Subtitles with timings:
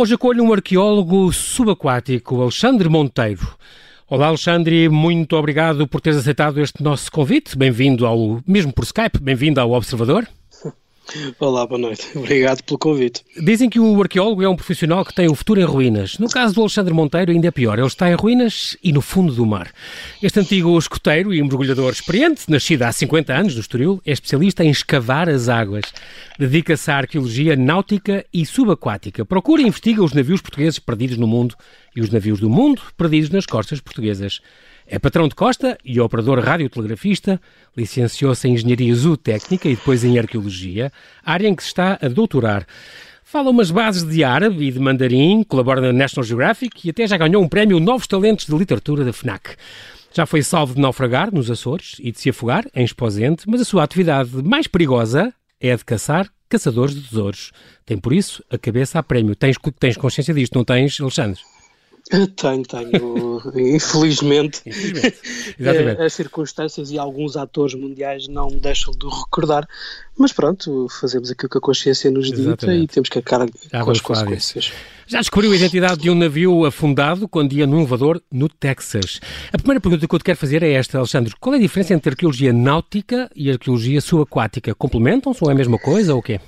[0.00, 3.58] Hoje acolho um arqueólogo subaquático, Alexandre Monteiro.
[4.08, 7.58] Olá, Alexandre, muito obrigado por teres aceitado este nosso convite.
[7.58, 10.24] Bem-vindo ao, mesmo por Skype, bem-vindo ao Observador.
[11.38, 12.06] Olá, boa noite.
[12.16, 13.22] Obrigado pelo convite.
[13.42, 16.18] Dizem que o arqueólogo é um profissional que tem o futuro em ruínas.
[16.18, 17.78] No caso do Alexandre Monteiro, ainda é pior.
[17.78, 19.72] Ele está em ruínas e no fundo do mar.
[20.22, 24.70] Este antigo escoteiro e mergulhador experiente, nascido há 50 anos no Estoril, é especialista em
[24.70, 25.86] escavar as águas.
[26.38, 29.24] Dedica-se à arqueologia náutica e subaquática.
[29.24, 31.54] Procura e investiga os navios portugueses perdidos no mundo
[31.96, 34.40] e os navios do mundo perdidos nas costas portuguesas.
[34.90, 37.38] É patrão de costa e operador radiotelegrafista,
[37.76, 40.90] licenciou-se em Engenharia Zootécnica e depois em Arqueologia,
[41.22, 42.66] área em que se está a doutorar.
[43.22, 47.18] Fala umas bases de árabe e de mandarim, colabora na National Geographic e até já
[47.18, 49.56] ganhou um prémio Novos Talentos de Literatura da FNAC.
[50.14, 53.66] Já foi salvo de naufragar nos Açores e de se afogar em Esposente, mas a
[53.66, 57.52] sua atividade mais perigosa é a de caçar caçadores de tesouros.
[57.84, 59.36] Tem por isso a cabeça a prémio.
[59.36, 61.38] Tens, tens consciência disto, não tens, Alexandre?
[62.36, 63.42] Tenho, tenho.
[63.54, 66.00] Infelizmente, Infelizmente.
[66.00, 69.68] as circunstâncias e alguns atores mundiais não me deixam de recordar,
[70.16, 72.84] mas pronto, fazemos aquilo que a consciência nos dita Exatamente.
[72.84, 73.48] e temos que acabar
[73.84, 74.72] com as consequências.
[75.06, 79.20] Já descobriu a identidade de um navio afundado quando ia num elevador no Texas.
[79.52, 81.34] A primeira pergunta que eu te quero fazer é esta, Alexandre.
[81.38, 84.74] Qual é a diferença entre arqueologia náutica e arqueologia subaquática?
[84.74, 86.40] Complementam-se ou é a mesma coisa ou o quê?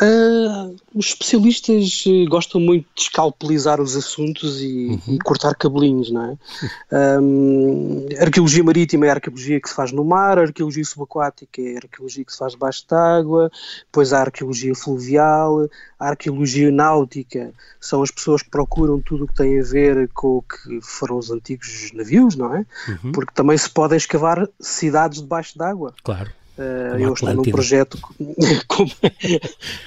[0.00, 5.14] Uh, os especialistas eh, gostam muito de escalpelizar os assuntos e, uhum.
[5.14, 7.18] e cortar cabelinhos, não é?
[7.20, 11.60] Um, a arqueologia marítima é a arqueologia que se faz no mar, a arqueologia subaquática
[11.60, 13.50] é a arqueologia que se faz debaixo d'água,
[13.86, 15.68] depois há a arqueologia fluvial,
[15.98, 20.36] a arqueologia náutica são as pessoas que procuram tudo o que tem a ver com
[20.36, 22.64] o que foram os antigos navios, não é?
[22.88, 23.10] Uhum.
[23.10, 25.92] Porque também se podem escavar cidades debaixo d'água.
[26.04, 26.30] Claro.
[26.58, 27.96] Uh, eu estou num projeto
[28.66, 28.90] como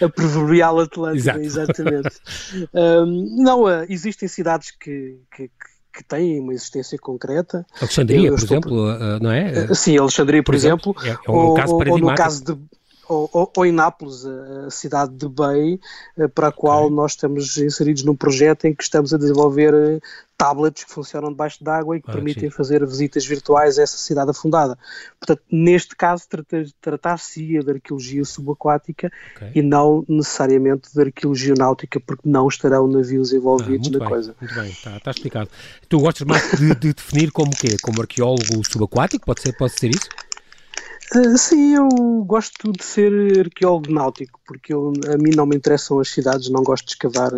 [0.01, 1.41] a proverbial Atlântida, Exato.
[1.41, 2.09] exatamente.
[3.37, 5.51] não, uh, existem cidades que, que,
[5.93, 7.65] que têm uma existência concreta.
[7.81, 9.21] Alexandria, eu, eu por exemplo, por...
[9.21, 9.65] não é?
[9.65, 12.45] Uh, sim, Alexandria, por, por exemplo, exemplo é, é um ou, caso ou, no caso
[12.45, 12.57] de
[13.11, 15.79] ou, ou, em Nápoles, a cidade de Bay,
[16.33, 16.95] para a qual okay.
[16.95, 20.01] nós estamos inseridos num projeto em que estamos a desenvolver
[20.41, 22.55] tablets que funcionam debaixo d'água e que ah, permitem sim.
[22.55, 24.75] fazer visitas virtuais a essa cidade afundada.
[25.19, 26.23] Portanto, neste caso,
[26.81, 29.51] tratar-se-ia de arqueologia subaquática okay.
[29.53, 34.35] e não necessariamente de arqueologia náutica, porque não estarão navios envolvidos ah, na bem, coisa.
[34.41, 35.49] Muito bem, está, está explicado.
[35.87, 37.77] Tu gostas mais de, de, definir como quê?
[37.79, 39.23] Como arqueólogo subaquático?
[39.23, 40.09] Pode ser, pode ser isso?
[41.15, 41.89] Uh, sim, eu
[42.25, 46.63] gosto de ser arqueólogo náutico, porque eu, a mim não me interessam as cidades, não
[46.63, 47.31] gosto de escavar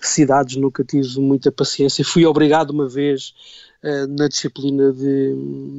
[0.00, 2.04] cidades nunca tive muita paciência.
[2.04, 3.34] Fui obrigado uma vez
[3.82, 5.34] uh, na disciplina de,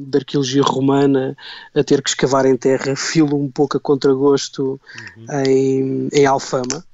[0.06, 1.36] de, arqueologia romana
[1.74, 4.80] a ter que escavar em terra, filo um pouco a contragosto
[5.16, 5.42] uhum.
[5.46, 6.84] em, em Alfama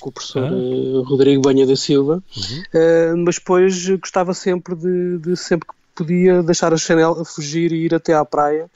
[0.00, 1.06] com o professor ah.
[1.06, 3.14] Rodrigo Banha da Silva, uhum.
[3.14, 7.84] uh, mas depois gostava sempre de, de, sempre que podia deixar a Chanel fugir e
[7.84, 8.70] ir até à praia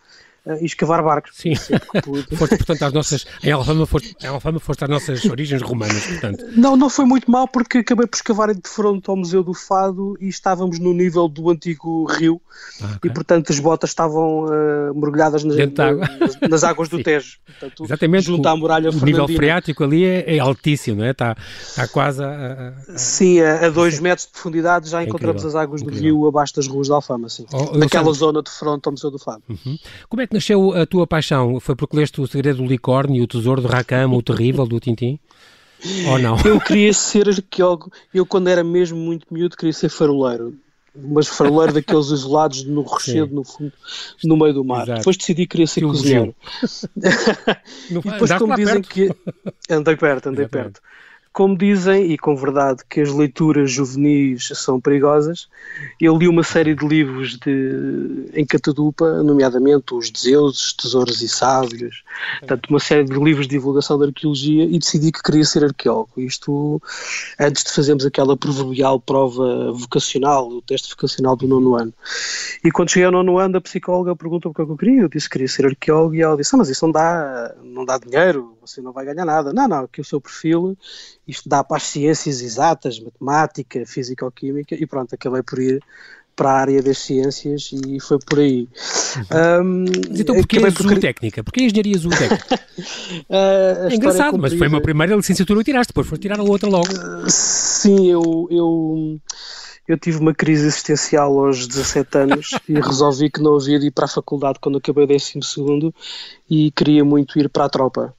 [0.46, 1.32] uh, e escavar barcos.
[1.34, 1.54] Sim,
[2.36, 6.44] foste, portanto, às nossas, em Alfama foste, em Alfama foste às nossas origens romanas, portanto.
[6.56, 10.16] Não, não foi muito mal porque acabei por escavar de fronte ao Museu do Fado
[10.20, 12.40] e estávamos no nível do antigo rio
[12.80, 13.10] ah, okay.
[13.10, 17.38] e, portanto, as botas estavam uh, mergulhadas nas, nas, nas, águas do Tejo.
[17.44, 21.10] Portanto, Exatamente, junto o, à muralha o nível freático ali é, é, altíssimo, não é?
[21.10, 25.42] Está, está quase a, a, Sim, a, a dois metros de profundidade já é encontramos
[25.42, 26.16] incrível, as águas do incrível.
[26.16, 27.46] rio abaixo das ruas de Alfama, sim.
[27.52, 29.42] Oh, Naquela zona de fronte ao Museu do Fado.
[29.48, 29.78] Uhum.
[30.08, 31.58] Como é que nasceu a tua paixão?
[31.60, 35.18] Foi porque leste o segredo do licórnio, o tesouro do Racama, o terrível do Tintim?
[36.08, 36.36] Ou não?
[36.44, 37.92] Eu queria ser arqueólogo.
[38.12, 40.54] Eu, quando era mesmo muito miúdo, queria ser faroleiro.
[40.94, 43.72] Mas faroleiro daqueles isolados no rochedo, no fundo,
[44.24, 44.84] no meio do mar.
[44.84, 44.98] Exato.
[45.00, 46.34] Depois decidi que queria ser cozinheiro.
[47.90, 48.88] e depois, como dizem perto?
[48.88, 49.14] que.
[49.68, 50.80] Andei perto, andei perto.
[50.80, 50.82] perto
[51.36, 55.48] como dizem, e com verdade, que as leituras juvenis são perigosas,
[56.00, 62.04] eu li uma série de livros de, em catadupa, nomeadamente Os Deuses, Tesouros e Sábios,
[62.38, 66.08] portanto, uma série de livros de divulgação da arqueologia e decidi que queria ser arqueólogo.
[66.16, 66.80] Isto
[67.38, 71.92] antes de fazermos aquela proverbial prova vocacional, o teste vocacional do nono ano.
[72.64, 75.08] E quando cheguei ao nono ano, a psicóloga perguntou o que é eu queria, eu
[75.10, 77.98] disse que queria ser arqueólogo e ela disse, ah, mas isso não dá, não dá
[77.98, 79.52] dinheiro, você não vai ganhar nada.
[79.52, 80.76] Não, não, que o seu perfil
[81.26, 85.82] isto dá para as ciências exatas, matemática, físico-química, e pronto, acabei por ir
[86.36, 88.68] para a área das ciências e foi por aí.
[89.16, 89.62] Uhum.
[89.62, 91.42] Um, mas então porquê a zootécnica?
[91.42, 92.60] Porquê a engenharia zootécnica?
[93.30, 96.68] uh, é engraçado, mas foi uma primeira licenciatura que tiraste, depois foi tirar a outra
[96.68, 96.86] logo.
[96.92, 99.18] Uh, sim, eu, eu,
[99.88, 103.92] eu tive uma crise existencial aos 17 anos e resolvi que não havia de ir
[103.92, 105.40] para a faculdade quando acabei o 12
[106.50, 108.14] e queria muito ir para a tropa.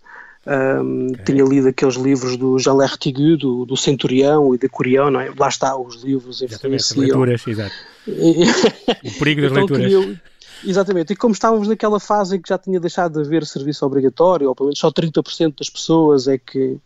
[0.47, 1.25] Um, okay.
[1.25, 5.29] Tinha lido aqueles livros do Jean Lertigue, do, do Centurião e da Curião, não é?
[5.37, 7.01] Lá está, os livros influenciam.
[7.01, 7.75] leituras, exato.
[8.07, 10.05] o perigo das então, leituras.
[10.05, 10.21] Queria,
[10.63, 14.47] exatamente, e como estávamos naquela fase em que já tinha deixado de haver serviço obrigatório,
[14.47, 16.77] ou pelo menos só 30% das pessoas é que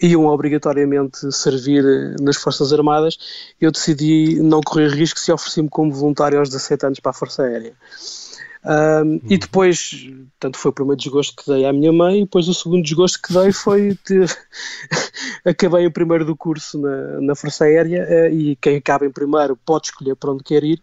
[0.00, 1.82] iam obrigatoriamente servir
[2.20, 3.18] nas Forças Armadas,
[3.60, 7.42] eu decidi não correr risco se ofereci-me como voluntário aos 17 anos para a Força
[7.42, 7.72] Aérea.
[8.64, 10.08] Um, E depois,
[10.40, 13.20] tanto foi o primeiro desgosto que dei à minha mãe, e depois o segundo desgosto
[13.20, 14.34] que dei foi ter.
[15.44, 19.56] acabei o primeiro do curso na, na Força Aérea uh, e quem acaba em primeiro
[19.56, 20.82] pode escolher para onde quer ir.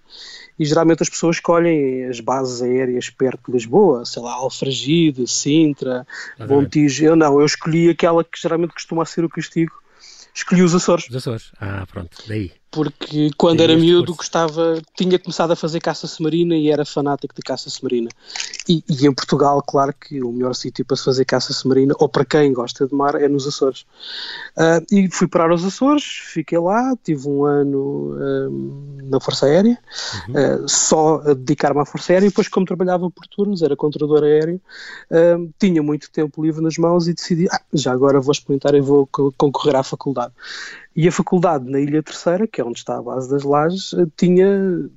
[0.59, 6.05] E geralmente as pessoas escolhem as bases aéreas perto de Lisboa, sei lá, Alfragide, Sintra,
[6.39, 7.03] Montijo.
[7.03, 9.73] Eu não, eu escolhi aquela que geralmente costuma ser o castigo,
[10.35, 11.09] escolhi os Açores.
[11.09, 16.07] Os Açores, ah, pronto, daí porque quando era miúdo gostava, tinha começado a fazer caça
[16.07, 18.09] submarina e era fanático de caça submarina.
[18.67, 22.07] E, e, em Portugal, claro que o melhor sítio para se fazer caça submarina, ou
[22.07, 23.81] para quem gosta de mar, é nos Açores.
[24.55, 29.77] Uh, e fui parar aos Açores, fiquei lá, tive um ano um, na Força Aérea,
[30.29, 30.63] uhum.
[30.63, 34.23] uh, só a dedicar-me à Força Aérea, e depois como trabalhava por turnos, era controlador
[34.23, 34.61] aéreo,
[35.11, 38.79] uh, tinha muito tempo livre nas mãos e decidi, ah, já agora vou experimentar e
[38.79, 39.05] vou
[39.37, 40.31] concorrer à faculdade.
[40.95, 44.05] E a faculdade na Ilha Terceira, que é onde está a base das lajes, eh,
[44.17, 44.89] tinha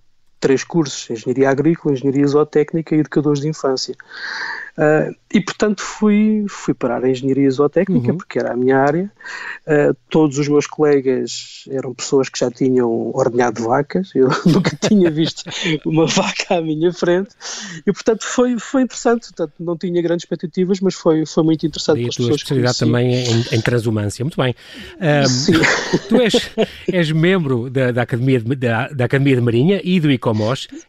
[0.45, 3.97] três cursos: Engenharia Agrícola, Engenharia Zootécnica e Educadores de Infância.
[4.77, 8.19] Uh, e portanto fui, fui parar a engenharia zootécnica uhum.
[8.19, 9.11] porque era a minha área.
[9.67, 15.11] Uh, todos os meus colegas eram pessoas que já tinham ordenhado vacas, eu nunca tinha
[15.13, 15.45] visto
[15.87, 17.31] uma vaca à minha frente
[17.87, 19.29] e portanto foi, foi interessante.
[19.29, 22.03] Portanto, não tinha grandes expectativas, mas foi, foi muito interessante.
[22.03, 24.57] E a tua especialidade também em, em transumância, muito bem.
[25.01, 25.53] Um, Sim.
[26.09, 26.51] Tu és,
[26.93, 30.11] és membro da, da, Academia de, da, da, Academia de Marinha e do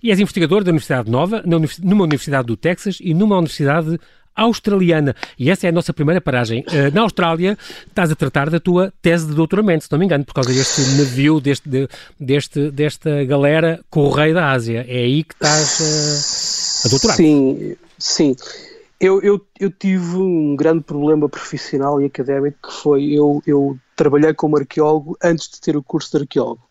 [0.02, 4.00] E és investigador da Universidade Nova, numa Universidade do Texas e numa Universidade
[4.36, 5.16] Australiana.
[5.40, 6.66] E essa é a nossa primeira paragem.
[6.68, 7.58] Uh, na Austrália,
[7.88, 10.82] estás a tratar da tua tese de doutoramento, se não me engano, por causa deste
[10.98, 11.88] navio, deste, de,
[12.20, 14.86] deste, desta galera Correio da Ásia.
[14.88, 17.16] É aí que estás uh, a doutorar.
[17.16, 18.36] Sim, sim.
[19.00, 24.34] Eu, eu, eu tive um grande problema profissional e académico que foi eu, eu trabalhei
[24.34, 26.62] como arqueólogo antes de ter o curso de arqueólogo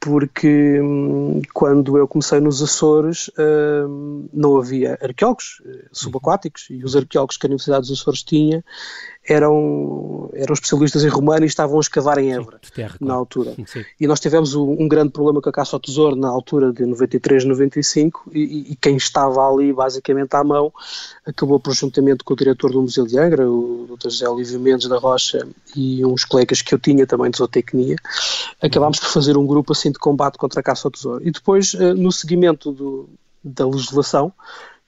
[0.00, 6.96] porque hum, quando eu comecei nos Açores hum, não havia arqueólogos eh, subaquáticos e os
[6.96, 8.64] arqueólogos que a Universidade dos Açores tinha
[9.28, 13.54] eram, eram especialistas em romano e estavam a escavar em Évora terra, na altura.
[13.66, 13.84] Sim.
[14.00, 16.84] E nós tivemos um, um, grande problema com a caça ao tesouro na altura de
[16.86, 20.72] 93, 95 e, e, quem estava ali basicamente à mão
[21.26, 24.08] acabou por juntamente com o diretor do Museu de Angra, o Dr.
[24.08, 25.46] José Olívio Mendes da Rocha
[25.76, 27.96] e uns colegas que eu tinha também de zootecnia,
[28.60, 31.26] acabámos por fazer um grupo assim de combate contra a caça ao tesouro.
[31.26, 33.08] E depois, eh, no seguimento do,
[33.44, 34.32] da legislação,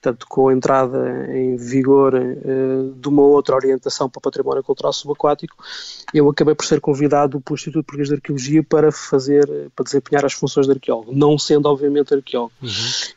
[0.02, 4.92] portanto, com a entrada em vigor uh, de uma outra orientação para o património cultural
[4.92, 5.56] subaquático,
[6.12, 9.46] eu acabei por ser convidado pelo Instituto Português de Arqueologia para fazer,
[9.76, 12.52] para desempenhar as funções de arqueólogo, não sendo obviamente arqueólogo.
[12.60, 12.68] Uhum.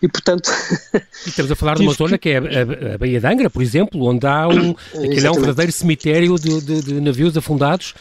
[0.02, 0.52] E portanto...
[1.26, 3.64] e estamos a falar de uma zona que é a, a, Baía de Angra, por
[3.64, 7.96] exemplo, onde há um, aquele é um verdadeiro cemitério de, de, de navios afundados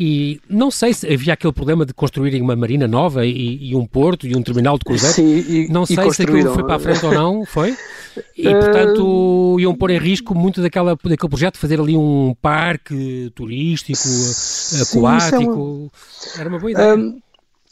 [0.00, 3.84] e não sei se havia aquele problema de construírem uma marina nova e, e um
[3.84, 5.14] porto e um terminal de cruzeiro.
[5.14, 7.76] Sim, e, não sei se aquilo foi para a frente ou não, foi?
[8.36, 12.34] E, eh, portanto, iam pôr em risco muito daquela, daquele projeto de fazer ali um
[12.42, 15.38] parque turístico, sim, aquático.
[15.38, 16.40] É uma...
[16.40, 16.96] Era uma boa ideia.
[16.96, 17.20] Um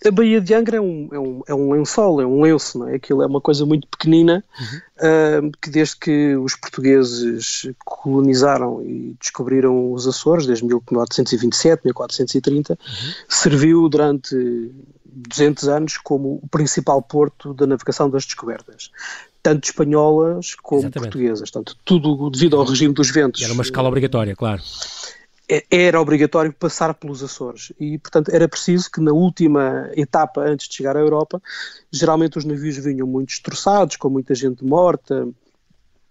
[0.07, 2.89] a Baía de Angra é um, é um, é um lençol, é um lenço, não
[2.89, 2.95] é?
[2.95, 5.49] Aquilo é uma coisa muito pequenina uhum.
[5.49, 13.13] uh, que desde que os portugueses colonizaram e descobriram os Açores, desde 1427, 1430, uhum.
[13.29, 14.37] serviu durante
[15.05, 18.91] 200 anos como o principal porto da navegação das descobertas.
[19.43, 21.11] Tanto espanholas como Exatamente.
[21.11, 21.51] portuguesas.
[21.51, 23.43] Portanto, tudo devido ao regime dos ventos.
[23.43, 24.63] Era uma escala obrigatória, claro.
[25.71, 30.75] Era obrigatório passar pelos Açores e, portanto, era preciso que na última etapa antes de
[30.75, 31.41] chegar à Europa,
[31.91, 35.27] geralmente os navios vinham muito destroçados, com muita gente morta,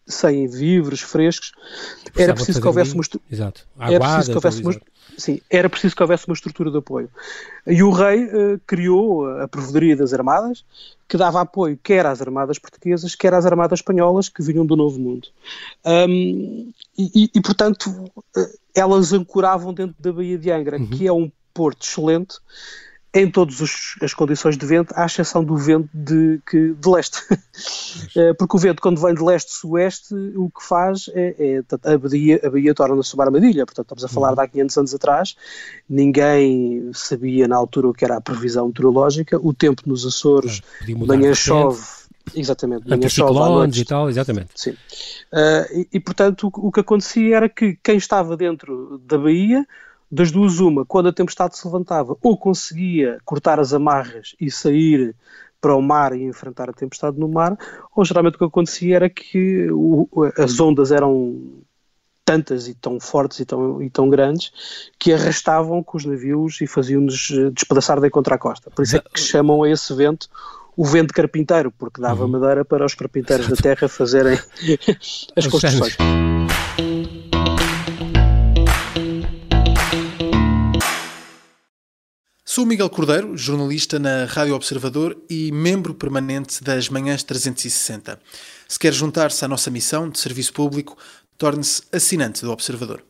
[0.08, 1.52] sem víveres frescos.
[2.16, 3.68] Era preciso que houvesse uma Exato.
[3.80, 4.82] era preciso que houvesse uma,
[5.18, 7.10] sim, era preciso que houvesse uma estrutura de apoio.
[7.66, 10.64] E o rei uh, criou a Provedoria das Armadas,
[11.08, 14.98] que dava apoio quer às armadas portuguesas, quer às armadas espanholas que vinham do Novo
[15.00, 15.28] Mundo.
[15.86, 20.88] Um, e, e, portanto, uh, elas ancoravam dentro da Baía de Angra, uhum.
[20.88, 22.38] que é um porto excelente
[23.14, 23.60] em todas
[24.02, 27.20] as condições de vento, à exceção do vento de, que, de leste.
[28.16, 32.40] Eh, porque o vento, quando vem de leste-sueste, o que faz é, é a Baía,
[32.44, 33.66] a Baía torna-se uma armadilha.
[33.66, 34.36] Portanto, estamos a falar uhum.
[34.36, 35.36] de há 500 anos atrás,
[35.90, 41.06] ninguém sabia na altura o que era a previsão meteorológica, o tempo nos Açores, ah,
[41.06, 41.82] manhã chove,
[42.36, 42.92] Exatamente.
[42.92, 44.50] Anticiclones e tal, exatamente.
[44.56, 44.72] Sim.
[44.72, 49.66] Uh, e, e, portanto, o, o, que acontecia era que quem estava dentro da Baía,
[50.10, 55.16] das duas uma, quando a tempestade se levantava, ou conseguia cortar as amarras e sair
[55.60, 57.58] para o mar e enfrentar a tempestade no mar,
[57.96, 60.08] ou geralmente o que acontecia era que o,
[60.38, 61.64] as ondas eram
[62.24, 64.52] tantas e tão fortes e tão, e tão grandes
[65.00, 68.70] que arrastavam com os navios e faziam-nos despedaçar da contra a costa.
[68.70, 70.30] Por isso é que chamam a esse vento
[70.78, 72.30] o vento carpinteiro, porque dava uhum.
[72.30, 74.38] madeira para os carpinteiros da terra fazerem
[75.36, 75.98] as construções.
[82.46, 88.20] Sou Miguel Cordeiro, jornalista na Rádio Observador e membro permanente das Manhãs 360.
[88.68, 90.96] Se quer juntar-se à nossa missão de serviço público,
[91.38, 93.04] torne-se assinante do Observador.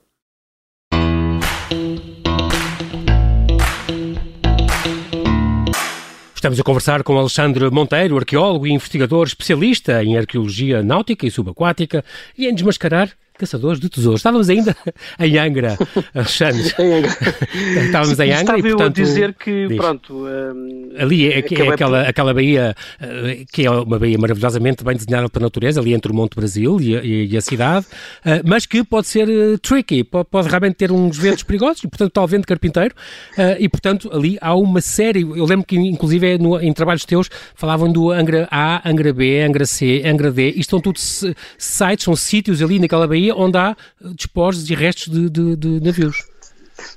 [6.37, 12.05] Estamos a conversar com Alexandre Monteiro, arqueólogo e investigador especialista em arqueologia náutica e subaquática
[12.37, 14.19] e em desmascarar caçadores de tesouros.
[14.19, 14.75] Estávamos ainda
[15.19, 15.77] em Angra,
[16.13, 16.73] Alexandre.
[16.79, 17.17] em Angra.
[17.85, 18.97] Estávamos em Angra Estava e, portanto...
[18.97, 20.25] eu a dizer que, diz, pronto...
[20.25, 22.09] Um, ali é, é aquela, por...
[22.09, 26.15] aquela baía, uh, que é uma baía maravilhosamente bem desenhada pela natureza, ali entre o
[26.15, 30.27] Monte Brasil e a, e a cidade, uh, mas que pode ser uh, tricky, pode,
[30.29, 32.93] pode, realmente ter uns ventos perigosos, e portanto o vento carpinteiro,
[33.59, 37.29] e portanto ali há uma série, eu lembro que inclusive é no, em trabalhos teus
[37.55, 42.15] falavam do Angra A, Angra B, Angra C, Angra D, isto são tudo sites, são
[42.15, 46.25] sítios ali naquela baía onde há despojos e restos de, de, de navios.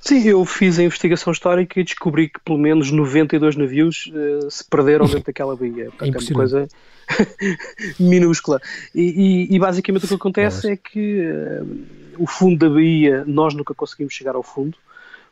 [0.00, 4.64] Sim, eu fiz a investigação histórica e descobri que pelo menos 92 navios uh, se
[4.64, 5.88] perderam dentro daquela baía.
[6.00, 6.68] é, é uma coisa
[7.98, 8.60] minúscula.
[8.94, 10.72] E, e, e, basicamente o que acontece Nossa.
[10.72, 11.86] é que uh,
[12.18, 14.76] o fundo da baía nós nunca conseguimos chegar ao fundo,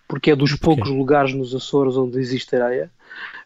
[0.06, 2.90] porque é dos poucos lugares nos Açores onde existe areia.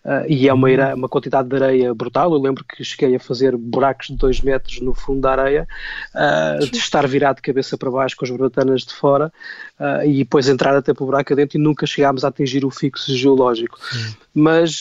[0.05, 0.75] Uh, e é uma, uhum.
[0.75, 2.33] areia, uma quantidade de areia brutal.
[2.33, 5.69] Eu lembro que cheguei a fazer buracos de 2 metros no fundo da areia,
[6.15, 9.33] uh, de estar virado de cabeça para baixo com as barbatanas de fora
[9.79, 12.71] uh, e depois entrar até para o buraco adentro e nunca chegámos a atingir o
[12.71, 13.79] fixo geológico.
[13.93, 14.17] Sim.
[14.35, 14.81] Mas,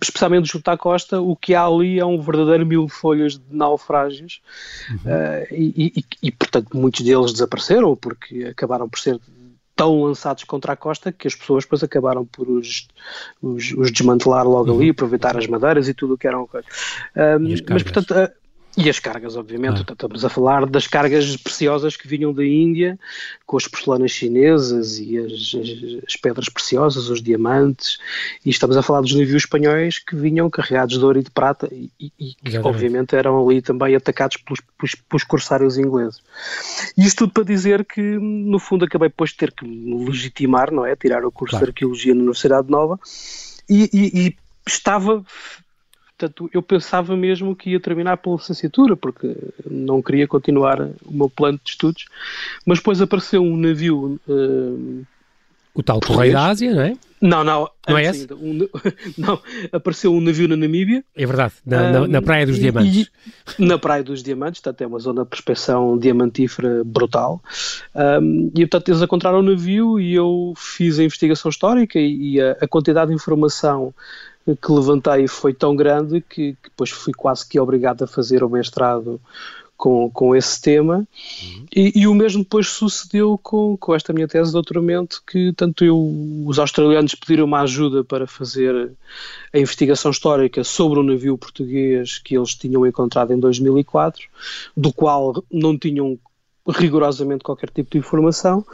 [0.00, 4.40] especialmente junto à costa, o que há ali é um verdadeiro mil folhas de naufrágios
[4.88, 5.10] uhum.
[5.50, 9.18] e, e, e, portanto, muitos deles desapareceram porque acabaram por ser
[9.76, 12.86] tão lançados contra a costa que as pessoas depois acabaram por os,
[13.42, 14.78] os, os desmantelar logo uhum.
[14.78, 16.42] ali, aproveitar as madeiras e tudo o que eram.
[16.42, 18.14] Um, mas portanto.
[18.76, 19.92] E as cargas, obviamente, ah.
[19.92, 22.98] estamos a falar das cargas preciosas que vinham da Índia,
[23.46, 27.98] com as porcelanas chinesas e as, as, as, pedras preciosas, os diamantes,
[28.44, 31.68] e estamos a falar dos navios espanhóis que vinham carregados de ouro e de prata
[31.72, 36.20] e, e que, obviamente, eram ali também atacados pelos, pelos, pelos, corsários ingleses.
[36.96, 40.72] E isto tudo para dizer que, no fundo, acabei depois de ter que me legitimar,
[40.72, 40.96] não é?
[40.96, 41.66] Tirar o curso claro.
[41.66, 42.98] de Arqueologia na Universidade Nova
[43.68, 45.24] e, e, e estava
[46.24, 49.36] Portanto, eu pensava mesmo que ia terminar pela licenciatura, porque
[49.70, 52.06] não queria continuar o meu plano de estudos,
[52.64, 54.18] mas depois apareceu um navio.
[54.26, 55.04] Uh,
[55.74, 56.96] o tal Correio da Ásia, não é?
[57.20, 57.68] Não, não.
[57.88, 58.32] Não é esse?
[58.32, 58.68] Um,
[59.18, 59.40] não,
[59.72, 61.04] apareceu um navio na Namíbia.
[61.16, 63.10] É verdade, na, na, na Praia dos Diamantes.
[63.58, 67.42] E, na Praia dos Diamantes, portanto é uma zona de prospeção diamantífera brutal.
[67.94, 72.40] Um, e portanto eles encontraram o navio e eu fiz a investigação histórica e, e
[72.40, 73.92] a, a quantidade de informação
[74.60, 78.50] que levantei foi tão grande que, que depois fui quase que obrigado a fazer o
[78.50, 79.20] mestrado
[79.76, 81.06] com, com esse tema
[81.42, 81.66] uhum.
[81.74, 85.84] e, e, o mesmo depois sucedeu com, com esta minha tese de doutoramento que tanto
[85.84, 85.98] eu,
[86.46, 88.92] os australianos pediram uma ajuda para fazer
[89.52, 94.26] a investigação histórica sobre o navio português que eles tinham encontrado em 2004,
[94.76, 96.18] do qual não tinham
[96.66, 98.64] rigorosamente qualquer tipo de informação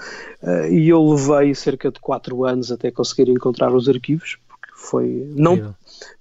[0.43, 4.39] uh, e eu levei cerca de quatro anos até conseguir encontrar os arquivos
[4.81, 5.75] foi não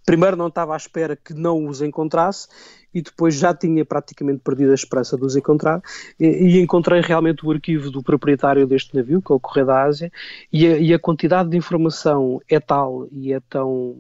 [0.06, 2.48] primeiro não estava à espera que não os encontrasse
[2.94, 5.82] e depois já tinha praticamente perdido a esperança de os encontrar
[6.20, 9.84] e, e encontrei realmente o arquivo do proprietário deste navio, que é o Correio da
[9.84, 10.12] Ásia,
[10.52, 13.96] e a, e a quantidade de informação é tal e é tão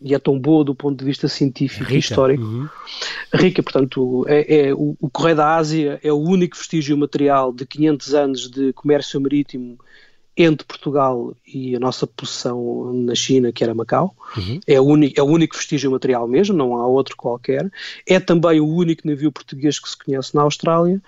[0.00, 1.96] e é tão boa do ponto de vista científico Rica.
[1.96, 2.44] e histórico.
[2.44, 2.68] Uhum.
[3.34, 7.66] Rica, portanto, é, é o, o, Correio da Ásia é o único vestígio material de
[7.66, 9.76] 500 anos de comércio marítimo
[10.38, 14.14] entre Portugal e a nossa posição na China, que era Macau.
[14.36, 14.60] Uhum.
[14.66, 17.68] É, o único, é o único vestígio material mesmo, não há outro qualquer.
[18.06, 21.02] É também o único navio português que se conhece na Austrália.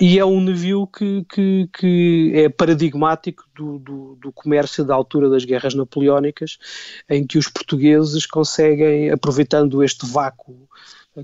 [0.00, 5.28] E é um navio que, que, que é paradigmático do, do, do, comércio da altura
[5.28, 6.58] das guerras napoleónicas,
[7.10, 10.68] em que os portugueses conseguem, aproveitando este vácuo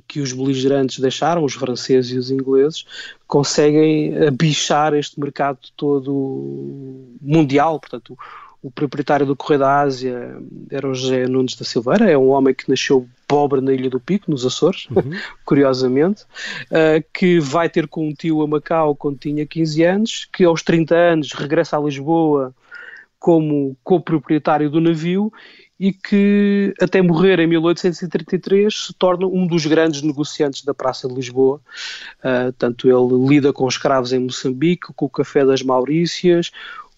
[0.09, 2.85] que os beligerantes deixaram, os franceses e os ingleses,
[3.26, 7.79] conseguem bichar este mercado todo mundial.
[7.79, 8.19] Portanto, o,
[8.64, 10.37] o proprietário do Correio da Ásia
[10.71, 14.00] era o José Nunes da Silveira, é um homem que nasceu pobre na Ilha do
[14.00, 15.12] Pico, nos Açores, uhum.
[15.45, 20.45] curiosamente, uh, que vai ter com um tio a Macau quando tinha 15 anos, que
[20.45, 22.55] aos 30 anos regressa a Lisboa
[23.19, 25.31] como coproprietário do navio
[25.78, 31.14] e que até morrer em 1833 se torna um dos grandes negociantes da Praça de
[31.14, 31.61] Lisboa.
[32.21, 36.50] Uh, tanto ele lida com escravos em Moçambique, com o café das Maurícias,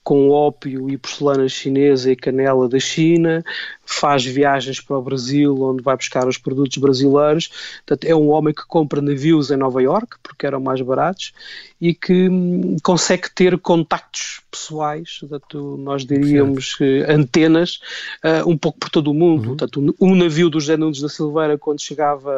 [0.06, 3.42] com ópio e porcelana chinesa e canela da China,
[3.86, 7.48] faz viagens para o Brasil, onde vai buscar os produtos brasileiros.
[7.86, 11.32] Portanto, é um homem que compra navios em Nova York, porque eram mais baratos,
[11.80, 16.78] e que hum, consegue ter contactos pessoais, portanto, nós diríamos
[17.08, 17.80] antenas,
[18.24, 19.50] uh, um pouco por todo o mundo.
[19.50, 19.56] Uhum.
[19.56, 22.32] Portanto, um navio do José Nunes da Silveira, quando chegava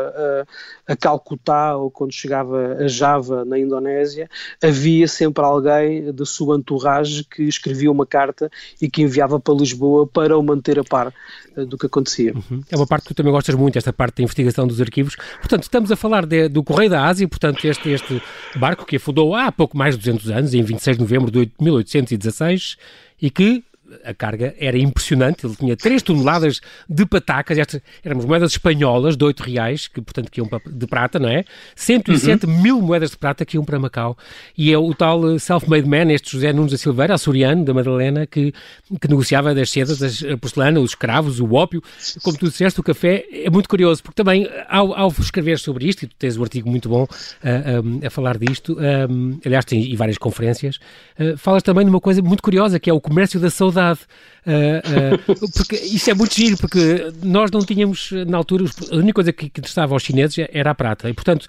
[0.86, 4.28] a, a Calcutá ou quando chegava a Java, na Indonésia,
[4.62, 8.50] havia sempre alguém da sua entourage que escrevia uma carta
[8.80, 11.12] e que enviava para Lisboa para o manter a par.
[11.56, 12.34] Eh, do que acontecia.
[12.34, 12.62] Uhum.
[12.70, 15.16] É uma parte que tu também gostas muito, esta parte da investigação dos arquivos.
[15.40, 18.22] Portanto, estamos a falar de, do Correio da Ásia, portanto, este, este
[18.56, 22.76] barco que afundou há pouco mais de 200 anos, em 26 de novembro de 1816,
[23.20, 23.64] e que
[24.04, 29.24] a carga era impressionante, ele tinha 3 toneladas de patacas, estas eram moedas espanholas de
[29.24, 31.44] 8 reais, que portanto que iam de prata, não é?
[31.74, 32.60] 107 uhum.
[32.60, 34.16] mil moedas de prata que iam para Macau,
[34.56, 38.26] e é o tal eh, self-made man, este José Nunes da Silveira, açoriano, da Madalena,
[38.26, 38.52] que,
[39.00, 41.82] que negociava das sedas, a porcelana, os escravos, o ópio,
[42.22, 46.04] como tu disseste, o café, é muito curioso, porque também ao, ao escrever sobre isto,
[46.04, 47.06] e tu tens um artigo muito bom
[47.42, 48.76] a, a, a falar disto,
[49.10, 50.76] um, aliás tem e várias conferências,
[51.18, 54.00] uh, falas também de uma coisa muito curiosa, que é o comércio da saudade verdade.
[54.46, 59.14] Uh, uh, porque isso é muito giro, porque nós não tínhamos, na altura, a única
[59.14, 61.08] coisa que, que interessava aos chineses era a prata.
[61.08, 61.46] E, portanto,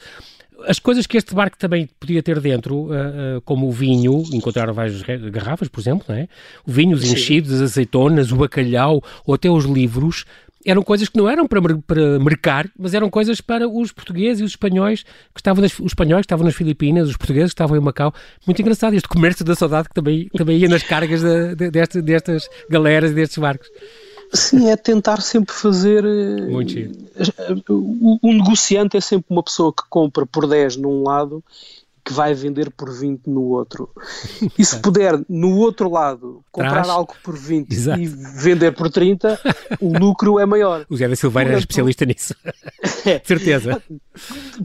[0.67, 5.01] as coisas que este barco também podia ter dentro, uh, como o vinho, encontraram várias
[5.01, 6.27] garrafas, por exemplo, não é?
[6.65, 10.25] o vinho, os enchidos, as azeitonas, o bacalhau ou até os livros,
[10.65, 14.43] eram coisas que não eram para, para mercar, mas eram coisas para os portugueses e
[14.43, 17.77] os espanhóis que estavam nas, os espanhóis que estavam nas Filipinas, os portugueses que estavam
[17.77, 18.13] em Macau.
[18.45, 22.03] Muito engraçado este comércio da saudade que também, também ia nas cargas de, de, destas,
[22.03, 23.69] destas galeras e destes barcos.
[24.31, 26.03] Sim, é tentar sempre fazer.
[26.03, 31.43] Muito eh, o, o negociante é sempre uma pessoa que compra por 10 num lado
[32.09, 33.89] que vai vender por 20 no outro.
[34.57, 36.28] E se puder, no outro lado,
[36.63, 37.99] comprar algo por 20 Exato.
[37.99, 39.39] e vender por 30,
[39.79, 40.85] o lucro é maior.
[40.89, 42.35] O Zé da Silveira é especialista nisso.
[43.23, 43.81] Certeza.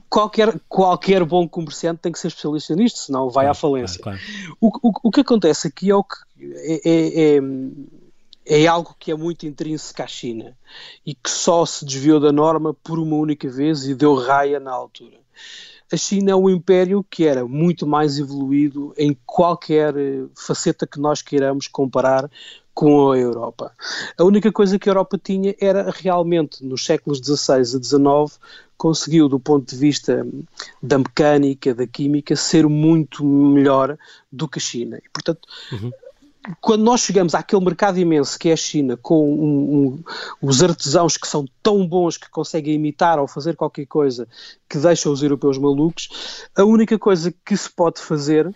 [0.09, 4.01] Qualquer, qualquer bom comerciante tem que ser especialista nisto, senão vai à falência.
[4.03, 4.57] Claro, claro.
[4.61, 9.11] O, o, o que acontece aqui é o que é, é, é, é algo que
[9.11, 10.57] é muito intrínseco à China
[11.07, 14.73] e que só se desviou da norma por uma única vez e deu raia na
[14.73, 15.25] altura
[15.95, 20.99] a China é um império que era muito mais evoluído em qualquer eh, faceta que
[20.99, 22.29] nós queiramos comparar
[22.75, 23.73] com a Europa.
[24.19, 28.41] A única coisa que a Europa tinha era realmente, nos séculos XVI a XIX,
[28.77, 30.27] conseguiu, do ponto de vista
[30.83, 33.97] da mecânica, da química, ser muito melhor
[34.33, 34.99] do que a China.
[34.99, 35.93] E, portanto, uhum
[36.61, 40.05] quando nós chegamos àquele mercado imenso que é a China, com um, um,
[40.43, 44.29] os artesãos que são tão bons que conseguem imitar ou fazer qualquer coisa
[44.69, 46.09] que deixa os europeus malucos,
[46.55, 48.55] a única coisa que se pode fazer uh,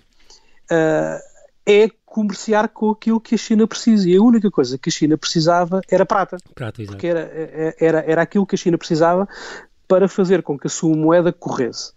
[1.67, 4.09] é comerciar com aquilo que a China precisa.
[4.09, 6.39] E a única coisa que a China precisava era prata.
[6.55, 6.97] Prata, exato.
[6.97, 9.29] Porque era, era, era aquilo que a China precisava
[9.87, 11.93] para fazer com que a sua moeda corresse.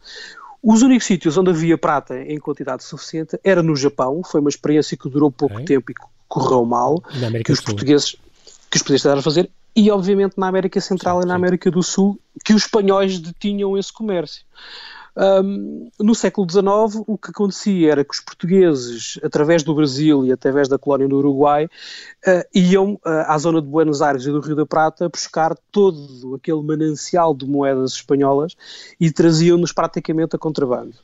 [0.63, 4.95] Os únicos sítios onde havia prata em quantidade suficiente era no Japão, foi uma experiência
[4.95, 5.65] que durou pouco okay.
[5.65, 5.95] tempo e
[6.28, 7.02] correu mal,
[7.43, 8.15] que os portugueses
[8.69, 11.84] que os portugueses a fazer, e obviamente na América Central sim, e na América do
[11.84, 14.43] Sul, que os espanhóis detinham esse comércio.
[15.15, 20.32] Um, no século XIX, o que acontecia era que os portugueses, através do Brasil e
[20.32, 24.39] através da colónia do Uruguai, uh, iam uh, à zona de Buenos Aires e do
[24.39, 28.56] Rio da Prata buscar todo aquele manancial de moedas espanholas
[29.00, 30.95] e traziam-nos praticamente a contrabando.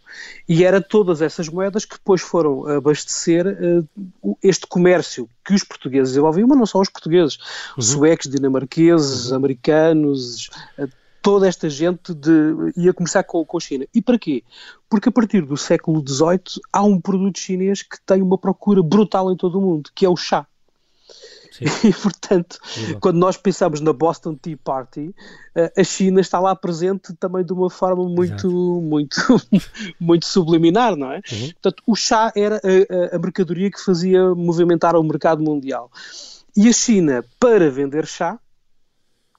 [0.47, 6.09] E era todas essas moedas que depois foram abastecer uh, este comércio que os portugueses
[6.09, 7.37] desenvolviam, mas não só os portugueses,
[7.75, 7.81] uhum.
[7.81, 9.37] suecos, dinamarqueses, uhum.
[9.37, 10.49] americanos,
[11.27, 12.31] toda esta gente de,
[12.77, 13.85] ia começar com, com a China.
[13.93, 14.45] E para quê?
[14.89, 19.29] Porque a partir do século XVIII há um produto chinês que tem uma procura brutal
[19.29, 20.47] em todo o mundo, que é o chá.
[21.51, 21.65] Sim.
[21.83, 22.57] E, portanto,
[23.01, 25.13] quando nós pensamos na Boston Tea Party,
[25.53, 28.49] eh, a China está lá presente também de uma forma muito,
[28.81, 29.17] muito,
[29.99, 31.17] muito subliminar, não é?
[31.29, 31.51] Uhum.
[31.51, 35.91] Portanto, o chá era a, a mercadoria que fazia movimentar o mercado mundial.
[36.55, 38.39] E a China, para vender chá,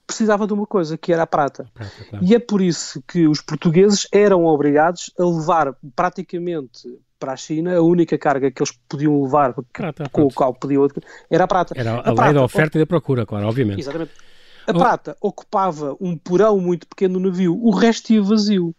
[0.09, 1.69] precisava de uma coisa, que era a prata.
[1.71, 2.25] prata claro.
[2.25, 7.75] E é por isso que os portugueses eram obrigados a levar praticamente para a China,
[7.75, 10.87] a única carga que eles podiam levar, prata, com o qual podiam
[11.29, 11.75] era a prata.
[11.77, 13.81] Era a, a lei prata, da oferta e da procura, claro, obviamente.
[13.81, 14.11] Exatamente.
[14.65, 18.73] A prata ocupava um porão muito pequeno no navio, o resto ia vazio.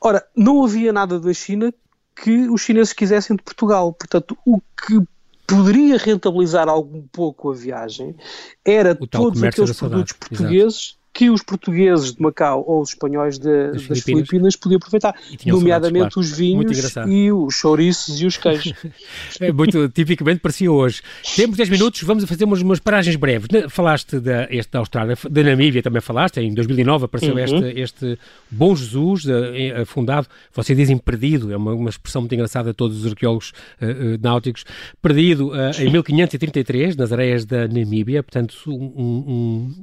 [0.00, 1.72] Ora, não havia nada da China
[2.16, 3.92] que os chineses quisessem de Portugal.
[3.92, 5.00] Portanto, o que
[5.46, 8.16] poderia rentabilizar algum pouco a viagem
[8.64, 13.72] era todos aqueles produtos portugueses Exato que os portugueses de Macau ou os espanhóis de,
[13.72, 14.28] das, Filipinas.
[14.28, 14.56] Filipinas.
[14.56, 15.14] podiam aproveitar,
[15.46, 16.20] nomeadamente claro.
[16.20, 18.74] os vinhos e os chouriços e os queijos.
[19.40, 21.00] é muito, tipicamente parecia hoje.
[21.34, 23.48] Temos 10 minutos, vamos fazer umas, umas paragens breves.
[23.70, 27.38] Falaste da, este, da Austrália, da Namíbia também falaste, em 2009 apareceu uhum.
[27.38, 28.18] este, este
[28.50, 32.98] Bom Jesus, uh, fundado, vocês dizem perdido, é uma, uma expressão muito engraçada a todos
[32.98, 34.66] os arqueólogos uh, uh, náuticos,
[35.00, 39.74] perdido em 1533 nas areias da Namíbia, portanto um, um,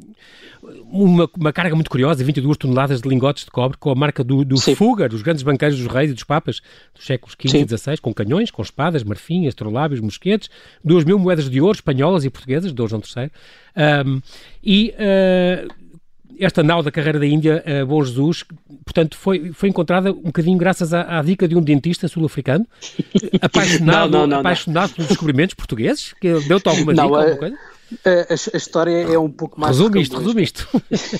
[0.91, 4.23] uma uma, uma, carga muito curiosa, 22 toneladas de lingotes de cobre, com a marca
[4.23, 6.61] do, do Fuga, dos grandes banqueiros dos reis e dos papas
[6.93, 10.49] dos séculos XV e XVI, com canhões, com espadas, marfim, astrolábios, mosquetes,
[10.83, 13.31] 2 mil moedas de ouro espanholas e portuguesas, de Dom João III.
[14.05, 14.21] Um,
[14.63, 15.73] e uh,
[16.39, 18.43] esta nau da carreira da Índia, uh, Bom Jesus,
[18.83, 22.65] portanto, foi, foi encontrada um bocadinho graças à, à dica de um dentista sul-africano,
[23.41, 27.57] apaixonado, não, não, não, apaixonado pelos descobrimentos portugueses, que deu-te alguma dica, alguma coisa?
[28.05, 29.77] A, a, história é um pouco mais.
[29.77, 30.67] Resume isto, resume isto.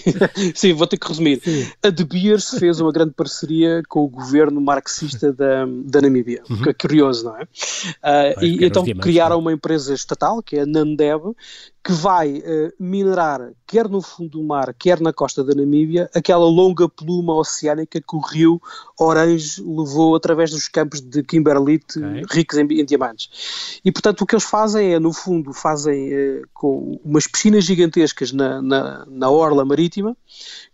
[0.56, 1.42] Sim, vou ter que resumir.
[1.44, 1.68] Sim.
[1.84, 6.62] A De Beers fez uma grande parceria com o governo marxista da, da Namíbia, uhum.
[6.62, 7.44] que é curioso, não é?
[7.44, 11.36] Uh, e então criaram uma empresa estatal, que é a Nandeb,
[11.84, 16.46] que vai uh, minerar, quer no fundo do mar, quer na costa da Namíbia, aquela
[16.46, 18.62] longa pluma oceânica que o rio
[18.98, 22.24] Orange levou através dos campos de Kimberlite okay.
[22.30, 23.82] ricos em, em, diamantes.
[23.84, 28.32] E, portanto, o que eles fazem é, no fundo, fazem uh, com umas piscinas gigantescas
[28.32, 30.16] na, na, na orla marítima,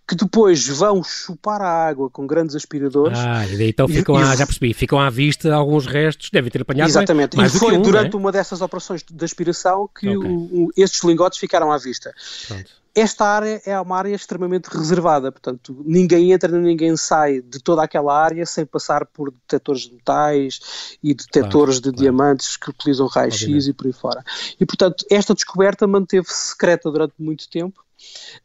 [0.10, 3.20] que depois vão chupar a água com grandes aspiradores.
[3.20, 6.50] Ah, e daí então ficam, e, à, já percebi, ficam à vista alguns restos, devem
[6.50, 8.18] ter apanhado Exatamente, mais e foi um, durante é?
[8.18, 10.32] uma dessas operações de aspiração que okay.
[10.32, 12.12] o, o, estes lingotes ficaram à vista.
[12.48, 12.72] Pronto.
[12.96, 17.84] Esta área é uma área extremamente reservada, portanto, ninguém entra nem ninguém sai de toda
[17.84, 21.98] aquela área sem passar por detectores de metais e detectores claro, de claro.
[21.98, 24.24] diamantes que utilizam raio-x e por aí fora.
[24.60, 27.80] E, portanto, esta descoberta manteve-se secreta durante muito tempo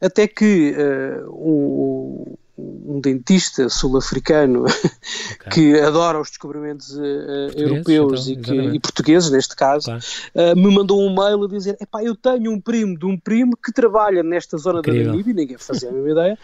[0.01, 4.63] até que uh, um, um, dentista sul-africano
[5.35, 5.51] okay.
[5.51, 10.01] que adora os descobrimentos uh, europeus então, e, que, e, portugueses, neste caso, claro.
[10.35, 13.57] uh, me mandou um mail a dizer: Epá, eu tenho um primo de um primo
[13.57, 15.03] que trabalha nesta zona Incrível.
[15.03, 16.37] da Namíbia, ninguém fazia a mesma ideia,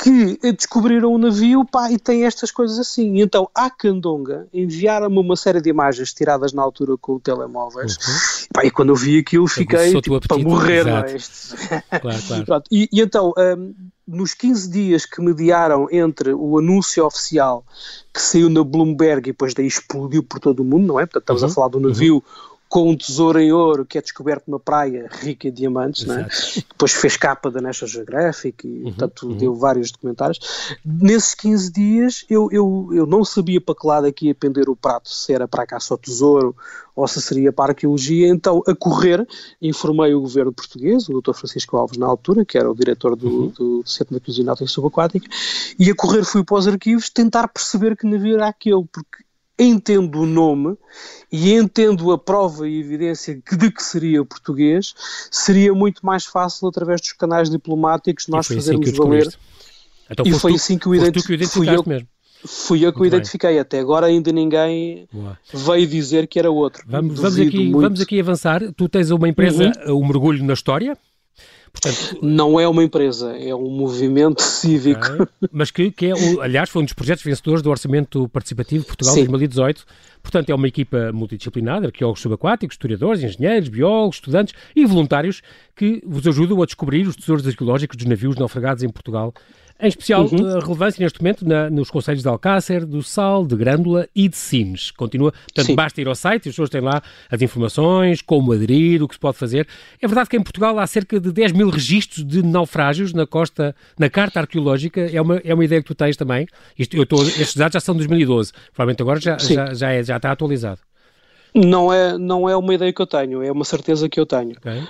[0.00, 3.16] que descobriram o navio pá, e tem estas coisas assim.
[3.16, 7.96] E então, à Candonga, enviaram-me uma série de imagens tiradas na altura com o telemóveis.
[7.96, 8.46] Uhum.
[8.52, 10.86] Pá, e quando eu vi aquilo, fiquei tipo, para morrer.
[10.86, 11.98] É?
[11.98, 12.64] claro, claro.
[12.70, 13.74] e, e, então, um,
[14.06, 17.64] nos 15 dias que mediaram entre o anúncio oficial
[18.14, 21.06] que saiu na Bloomberg e depois daí explodiu por todo o mundo, não é?
[21.06, 21.48] Portanto, estamos uhum.
[21.48, 22.14] a falar do navio.
[22.14, 26.28] Uhum com um tesouro em ouro que é descoberto numa praia rica em diamantes, né?
[26.68, 29.36] depois fez capa da National Geographic e, uhum, portanto, uhum.
[29.36, 30.76] deu vários documentários.
[30.84, 34.68] Nesses 15 dias eu, eu, eu não sabia para que lado aqui é ia pender
[34.68, 36.54] o prato, se era para cá só tesouro
[36.94, 39.26] ou se seria para arqueologia, então a correr
[39.62, 41.32] informei o governo português, o Dr.
[41.32, 43.48] Francisco Alves na altura, que era o diretor do, uhum.
[43.56, 45.28] do Centro de Arqueologia Náutica Subaquática,
[45.78, 49.27] e a correr fui para os arquivos tentar perceber que navio era aquele, porque
[49.58, 50.76] entendo o nome
[51.30, 54.94] e entendo a prova e evidência de que seria português,
[55.30, 59.28] seria muito mais fácil através dos canais diplomáticos nós assim fazermos assim valer.
[60.10, 61.46] Então, e foi tu, assim que o identifiquei.
[61.46, 62.08] Fui eu, mesmo.
[62.46, 63.50] Fui eu que muito o identifiquei.
[63.50, 63.58] Bem.
[63.60, 65.38] Até agora ainda ninguém Boa.
[65.52, 66.84] veio dizer que era outro.
[66.86, 68.62] Vamos, vamos, aqui, vamos aqui avançar.
[68.74, 69.98] Tu tens uma empresa, uhum.
[70.02, 70.96] um mergulho na história,
[71.72, 75.06] Portanto, não é uma empresa, é um movimento cívico.
[75.06, 75.26] Okay.
[75.52, 79.20] Mas que, que é, aliás, foi um dos projetos vencedores do Orçamento Participativo Portugal Sim.
[79.20, 79.84] 2018.
[80.22, 85.42] Portanto, é uma equipa multidisciplinar, arqueólogos subaquáticos, historiadores, engenheiros, biólogos, estudantes e voluntários
[85.76, 89.32] que vos ajudam a descobrir os tesouros arqueológicos dos navios naufragados em Portugal
[89.80, 90.56] em especial, uhum.
[90.56, 94.36] Eh, relevância neste momento na, nos conselhos de Alcácer, do Sal, de Grândola e de
[94.36, 94.90] Sines.
[94.90, 95.74] Continua, portanto, Sim.
[95.74, 99.14] basta ir ao site e as pessoas têm lá as informações, como aderir, o que
[99.14, 99.68] se pode fazer.
[100.00, 103.74] É verdade que em Portugal há cerca de 10 mil registros de naufrágios na costa,
[103.98, 105.00] na carta arqueológica.
[105.00, 106.46] É uma, é uma ideia que tu tens também.
[106.78, 108.52] Isto, eu estes dados já são de 2012.
[108.74, 110.87] Provavelmente agora já, já, já, é, já está atualizado.
[111.54, 114.52] Não é, não é uma ideia que eu tenho, é uma certeza que eu tenho.
[114.52, 114.82] Okay.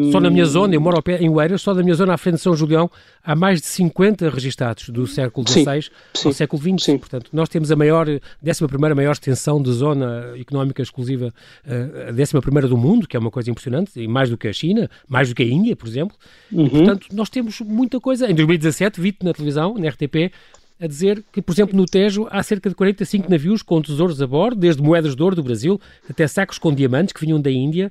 [0.00, 0.12] Um...
[0.12, 2.36] Só na minha zona, eu moro pé, em Oeiras, só na minha zona à frente
[2.36, 2.90] de São Julião,
[3.24, 5.90] há mais de 50 registados do século XVI
[6.24, 6.84] ao século XX.
[6.84, 6.98] Sim.
[6.98, 11.32] Portanto, nós temos a maior, 11 maior extensão de zona económica exclusiva,
[11.66, 14.52] eh, a 11 do mundo, que é uma coisa impressionante, e mais do que a
[14.52, 16.16] China, mais do que a Índia, por exemplo.
[16.50, 16.66] Uhum.
[16.66, 18.30] E, portanto, nós temos muita coisa.
[18.30, 20.32] Em 2017, vi na televisão, na RTP,
[20.80, 24.26] a dizer que, por exemplo, no Tejo há cerca de 45 navios com tesouros a
[24.26, 27.90] bordo, desde moedas de ouro do Brasil até sacos com diamantes que vinham da Índia.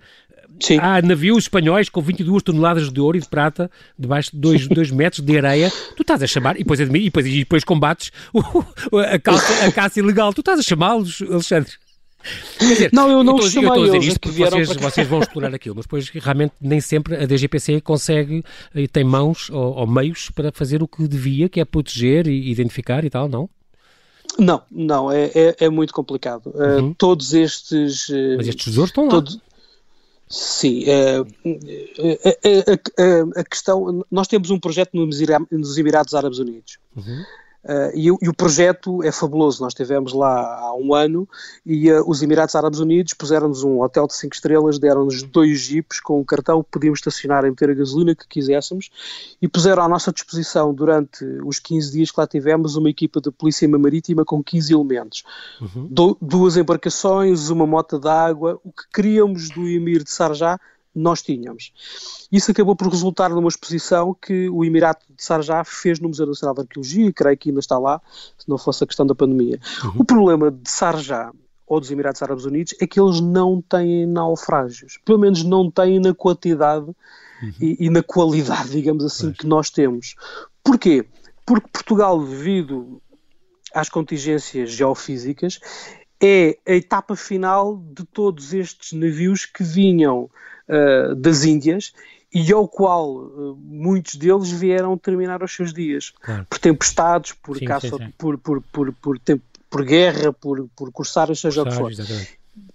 [0.59, 0.79] Sim.
[0.81, 5.21] há navios espanhóis com 22 toneladas de ouro e de prata debaixo de 2 metros
[5.21, 5.71] de areia.
[5.95, 8.11] Tu estás a chamar, e depois, e depois, e depois combates
[9.13, 10.33] a, caça, a caça ilegal.
[10.33, 11.73] Tu estás a chamá-los, Alexandre?
[12.59, 15.75] Dizer, não, eu não eu estou a dizer isto porque vocês, vocês, vão explorar aquilo,
[15.75, 18.43] mas depois realmente nem sempre a DGPC consegue
[18.75, 22.51] e tem mãos ou, ou, meios para fazer o que devia, que é proteger e
[22.51, 23.49] identificar e tal, não?
[24.37, 26.53] Não, não, é, é, é muito complicado.
[26.55, 26.89] Eh, uhum.
[26.89, 28.09] Uh, todos estes.
[28.09, 29.23] Uh, mas estes tesouros estão lá.
[30.29, 31.25] Sim, uh,
[33.35, 34.05] a, a, questão.
[34.11, 36.77] Nós temos um projeto nos Emirados Árabes Unidos.
[36.95, 37.23] Uhum.
[37.67, 39.61] Uh, e, e, o projeto é fabuloso.
[39.61, 41.27] Nós estivemos lá há um ano
[41.65, 45.99] e uh, os Emirados Árabes Unidos puseram-nos um hotel de 5 estrelas, deram-nos dois jipes
[45.99, 48.89] com um cartão que podíamos estacionar e meter a gasolina que quiséssemos
[49.41, 53.31] e puseram à nossa disposição durante os 15 dias que lá tivemos uma equipa de
[53.31, 55.23] polícia marítima com 15 elementos.
[55.59, 55.87] Uhum.
[55.91, 58.61] Do, duas embarcações, uma moto d'água.
[58.63, 60.57] O que queríamos do Emir de Sarjá
[60.99, 61.71] nós tínhamos.
[62.31, 66.55] Isso acabou por resultar numa exposição que o Emirato de Sarjá fez no Museu Nacional
[66.55, 68.01] de Arqueologia, e creio que ainda está lá,
[68.37, 69.59] se não fosse a questão da pandemia.
[69.83, 70.01] Uhum.
[70.01, 71.31] O problema de Sarjá
[71.67, 75.99] ou dos Emirados Árabes Unidos é que eles não têm naufrágios, pelo menos não têm
[75.99, 77.53] na quantidade uhum.
[77.59, 79.37] e, e, na qualidade, digamos assim, pois.
[79.37, 80.15] que nós temos.
[80.63, 81.05] Porquê?
[81.45, 83.01] Porque Portugal, devido
[83.73, 85.59] às contingências geofísicas,
[86.21, 90.29] é a etapa final de todos estes navios que vinham
[90.67, 91.93] uh, das Índias
[92.33, 96.45] e ao qual uh, muitos deles vieram terminar os seus dias claro.
[96.49, 98.13] por tempestades, por sim, caça, sim, sim.
[98.17, 101.91] Por, por, por, por, tempo, por guerra, por, por corsários, seja o que for.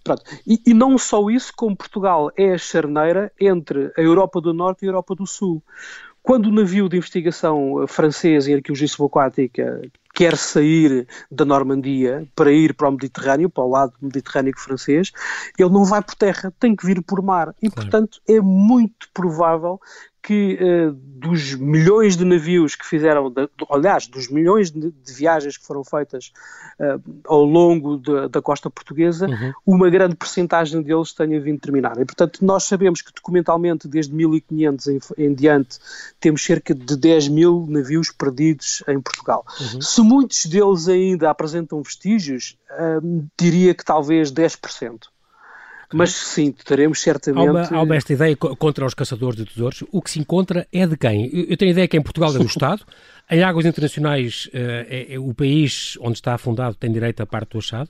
[0.05, 0.23] Pronto.
[0.47, 4.83] E, e, não só isso, como Portugal é a charneira entre a Europa do Norte
[4.83, 5.63] e a Europa do Sul.
[6.23, 9.83] Quando o navio de investigação francês em arqueologia subaquática
[10.23, 15.11] quer sair da Normandia para ir para o Mediterrâneo, para o lado mediterrâneo francês,
[15.59, 17.53] ele não vai por terra, tem que vir por mar.
[17.61, 17.91] E, claro.
[17.91, 19.81] portanto, é muito provável
[20.23, 25.57] que uh, dos milhões de navios que fizeram, de, aliás, dos milhões de, de viagens
[25.57, 26.33] que foram feitas
[26.79, 29.53] uh, ao longo de, da costa portuguesa, uhum.
[29.67, 32.01] uma grande percentagem deles tenha vindo terminar.
[32.01, 35.79] E, portanto, nós sabemos que documentalmente, desde 1500 em, em diante,
[36.21, 39.45] temos cerca de 10 mil navios perdidos em Portugal.
[39.61, 39.83] Uhum.
[39.83, 45.01] Se muitos deles ainda apresentam vestígios, uh, diria que talvez 10%.
[45.93, 47.47] Mas sim, teremos certamente.
[47.47, 49.85] Há uma, há uma esta ideia contra os caçadores de tesouros.
[49.91, 51.31] O que se encontra é de quem?
[51.33, 52.83] Eu tenho a ideia que em Portugal é do Estado.
[53.31, 57.53] Em águas internacionais, uh, é, é, o país onde está afundado tem direito à parte
[57.53, 57.89] do achado.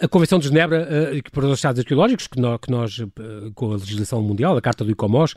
[0.00, 3.10] A Convenção de Genebra, uh, para os Estados Arqueológicos, que nós, que nós uh,
[3.54, 5.34] com a legislação mundial, a Carta do ICOMOS,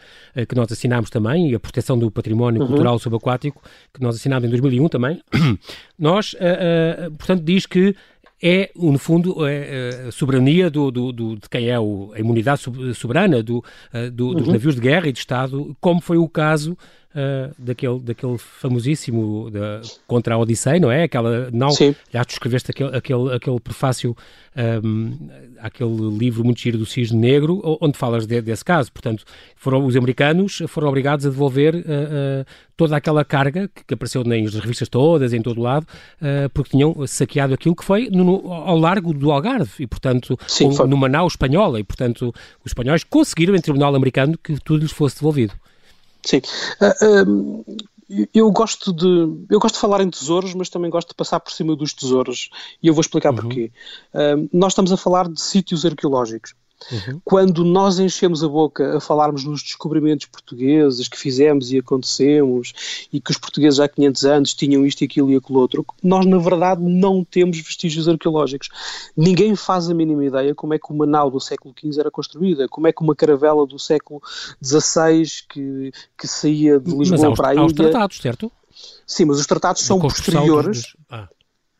[0.47, 2.67] que nós assinámos também, e a proteção do património uhum.
[2.67, 3.61] cultural subaquático,
[3.93, 5.21] que nós assinámos em 2001 também,
[5.99, 6.35] nós,
[7.17, 7.95] portanto, diz que
[8.45, 12.19] é, no fundo, é, é, a soberania do, do, do, de quem é o, a
[12.19, 12.61] imunidade
[12.93, 14.51] soberana do, eh, do, dos uhum.
[14.51, 16.77] navios de guerra e de Estado, como foi o caso
[17.13, 21.03] uh, daquele, daquele famosíssimo da, contra a Odisseia, não é?
[21.03, 21.69] Aquela, não,
[22.11, 24.15] já tu escreveste aquele, aquele, aquele prefácio
[24.83, 28.91] um, àquele livro muito giro do Cisne Negro, onde falas de, desse caso.
[28.91, 29.23] Portanto,
[29.55, 32.45] foram os americanos foram obrigados a devolver uh, uh,
[32.75, 35.85] toda aquela carga que, que, apareceu nas revistas todas, em todo o lado,
[36.53, 40.87] porque tinham saqueado aquilo que foi no, ao largo do Algarve e, portanto, Sim, no
[40.87, 41.79] numa nau espanhola.
[41.79, 45.53] E, portanto, os espanhóis conseguiram em tribunal americano que tudo lhes fosse devolvido.
[46.25, 46.41] Sim.
[46.81, 47.65] Uh,
[48.33, 51.51] eu gosto de eu gosto de falar em tesouros, mas também gosto de passar por
[51.51, 52.49] cima dos tesouros
[52.81, 53.37] e eu vou explicar uhum.
[53.37, 53.71] porquê.
[54.13, 56.55] Uh, nós estamos a falar de sítios arqueológicos.
[56.91, 57.21] Uhum.
[57.23, 62.73] Quando nós enchemos a boca a falarmos nos descobrimentos portugueses que fizemos e acontecemos
[63.11, 66.25] e que os portugueses há 500 anos tinham isto e aquilo e aquilo outro, nós
[66.25, 68.69] na verdade não temos vestígios arqueológicos.
[69.15, 72.67] Ninguém faz a mínima ideia como é que uma nau do século XV era construída,
[72.67, 74.21] como é que uma caravela do século
[74.63, 77.63] XVI que, que saía de Lisboa para a Índia...
[77.63, 78.51] Há os tratados, certo?
[79.05, 80.81] Sim, mas os tratados são posteriores...
[80.81, 80.97] Dos...
[81.09, 81.27] Ah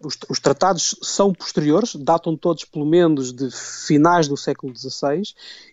[0.04, 5.24] os, os, tratados são posteriores, datam todos pelo menos de finais do século XVI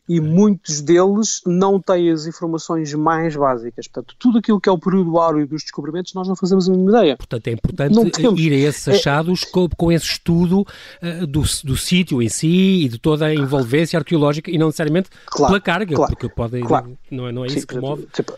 [0.08, 3.86] e muitos deles não têm as informações mais básicas.
[3.86, 6.90] Portanto, tudo aquilo que é o período áureo dos descobrimentos nós não fazemos a mínima
[6.90, 7.16] ideia.
[7.16, 9.50] Portanto, é importante ir a esses é- achados é...
[9.50, 13.98] com, com, esse estudo uh, do, do sítio em si e de toda a envolvência
[13.98, 16.98] arqueológica e não necessariamente claro, pela carga, claro, porque pode, claro.
[17.10, 18.06] não, é, não é Sim, isso que move.
[18.12, 18.34] Tipo,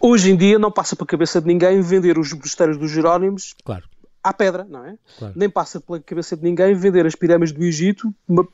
[0.00, 3.54] hoje em dia não passa para a cabeça de ninguém vender os mosteiros dos Jerónimos
[3.64, 3.84] claro
[4.24, 4.96] à pedra, não é?
[5.18, 5.34] Claro.
[5.36, 8.48] Nem passa pela cabeça de ninguém vender as pirâmides do Egito uma,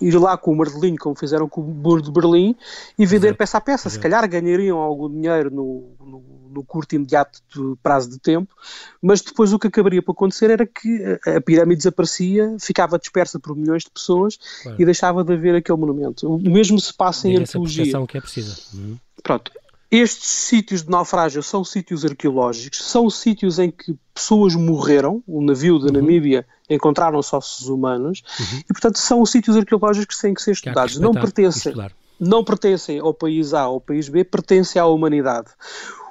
[0.00, 2.54] ir lá com o martelinho, como fizeram com o muro de Berlim,
[2.98, 3.38] e vender Exato.
[3.38, 3.88] peça a peça.
[3.88, 3.94] Exato.
[3.94, 7.40] Se calhar ganhariam algum dinheiro no, no, no curto e imediato
[7.82, 8.54] prazo de tempo,
[9.02, 13.56] mas depois o que acabaria por acontecer era que a pirâmide desaparecia, ficava dispersa por
[13.56, 14.80] milhões de pessoas claro.
[14.80, 16.32] e deixava de haver aquele monumento.
[16.32, 18.06] O mesmo se passa em arqueologia.
[18.06, 18.56] que é precisa.
[18.74, 18.96] Uhum.
[19.22, 19.50] Pronto.
[19.90, 25.78] Estes sítios de naufrágio são sítios arqueológicos, são sítios em que pessoas morreram, o navio
[25.78, 25.92] da uhum.
[25.92, 28.58] Namíbia encontraram ossos humanos, uhum.
[28.58, 30.96] e portanto são sítios arqueológicos que têm que ser estudados.
[30.96, 31.74] Que não pertencem,
[32.20, 35.48] não pertencem ao país A ou ao país B, pertencem à humanidade.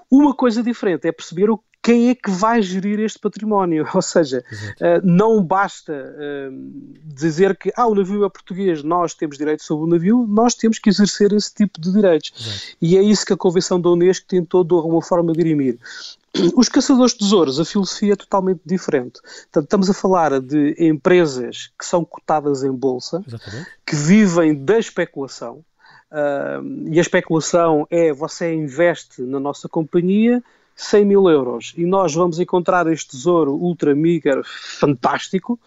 [0.09, 3.87] Uma coisa diferente é perceber o quem é que vai gerir este património?
[3.95, 9.37] Ou seja, uh, não basta uh, dizer que ah, o navio é português, nós temos
[9.37, 12.33] direito sobre o navio, nós temos que exercer esse tipo de direitos.
[12.37, 12.77] Exato.
[12.81, 15.79] E é isso que a Convenção da Unesco tentou de alguma forma dirimir.
[16.57, 19.21] Os caçadores de tesouros, a filosofia é totalmente diferente.
[19.21, 23.67] Portanto, estamos a falar de empresas que são cotadas em bolsa, Exatamente.
[23.85, 25.63] que vivem da especulação,
[26.09, 30.41] Uh, e a especulação é você investe na nossa companhia
[30.77, 35.59] 100 mil euros e nós vamos encontrar este tesouro ultra mega fantástico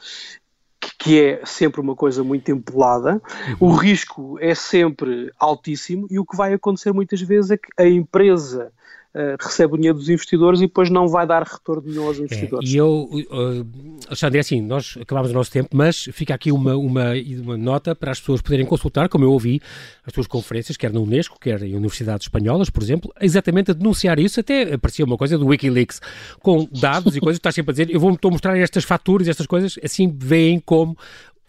[0.98, 3.20] que é sempre uma coisa muito empolada,
[3.60, 3.68] uhum.
[3.68, 7.86] o risco é sempre altíssimo e o que vai acontecer muitas vezes é que a
[7.86, 8.72] empresa
[9.14, 12.22] uh, recebe o dinheiro dos investidores e depois não vai dar retorno nenhum aos é,
[12.22, 12.70] investidores.
[12.70, 13.66] É, e eu, uh,
[14.06, 17.94] Alexandre, é assim, nós acabámos o nosso tempo, mas fica aqui uma, uma, uma nota
[17.94, 19.60] para as pessoas poderem consultar, como eu ouvi,
[20.04, 24.18] as suas conferências, quer na Unesco, quer em universidades espanholas, por exemplo, exatamente a denunciar
[24.18, 26.00] isso, até aparecia uma coisa do Wikileaks,
[26.40, 29.78] com dados e coisas, estás sempre a dizer, eu vou-te mostrar estas faturas, estas coisas,
[29.82, 30.96] assim veem como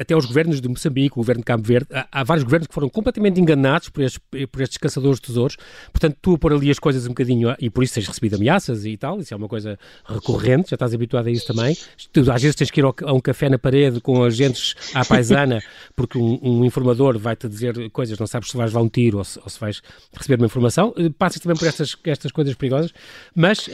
[0.01, 2.73] até os governos de Moçambique, o governo de Cabo Verde, há, há, vários governos que
[2.73, 4.19] foram completamente enganados por estes,
[4.51, 5.57] por estes caçadores de tesouros.
[5.91, 8.85] Portanto, tu a pôr ali as coisas um bocadinho, e por isso tens recebido ameaças
[8.85, 11.77] e tal, isso é uma coisa recorrente, já estás habituado a isso também.
[12.11, 15.05] Tu, às vezes tens que ir ao, a um café na parede com agentes à
[15.05, 15.61] paisana,
[15.95, 19.23] porque um, um informador vai-te dizer coisas, não sabes se vais levar um tiro ou
[19.23, 19.81] se, ou se vais
[20.15, 20.93] receber uma informação.
[20.97, 22.91] Eh, passas também por estas, estas coisas perigosas,
[23.35, 23.71] mas uh,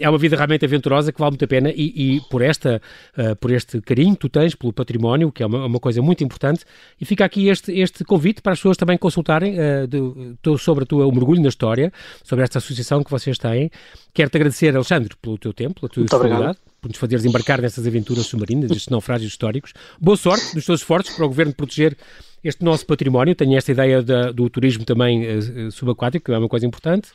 [0.00, 2.80] é uma vida realmente aventurosa que vale muito a pena e, e por, esta,
[3.16, 6.22] uh, por este carinho que tu tens pelo património, que é uma, uma coisa muito
[6.22, 6.64] importante.
[7.00, 10.86] E fica aqui este, este convite para as pessoas também consultarem uh, de, sobre a
[10.86, 13.70] tua, o mergulho na história, sobre esta associação que vocês têm.
[14.12, 18.26] Quero-te agradecer, Alexandre, pelo teu tempo, pela tua disponibilidade, por nos fazeres embarcar nessas aventuras
[18.26, 19.72] submarinas, estes naufrágios históricos.
[20.00, 21.96] Boa sorte nos teus esforços para o Governo proteger
[22.42, 23.34] este nosso património.
[23.34, 27.10] Tenho esta ideia da, do turismo também uh, subaquático, que é uma coisa importante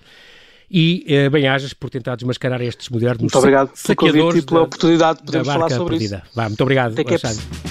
[0.74, 5.48] e bem-ajas por tentar desmascarar estes modernos muito obrigado saqueadores e pela oportunidade de podermos
[5.54, 6.24] falar sobre perdida.
[6.26, 6.36] isso.
[6.36, 7.71] Vá, muito obrigado, Alexandre.